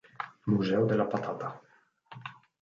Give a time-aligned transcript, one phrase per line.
[0.49, 1.61] Museo della patata